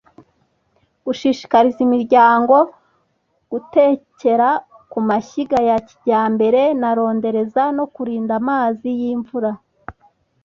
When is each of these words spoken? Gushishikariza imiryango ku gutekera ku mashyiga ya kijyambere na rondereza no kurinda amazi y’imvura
Gushishikariza 1.05 1.79
imiryango 1.87 2.55
ku 2.67 2.71
gutekera 3.51 4.49
ku 4.91 4.99
mashyiga 5.07 5.57
ya 5.69 5.77
kijyambere 5.87 6.61
na 6.81 6.89
rondereza 6.97 7.63
no 7.77 7.85
kurinda 7.93 8.33
amazi 8.41 8.87
y’imvura 8.99 9.51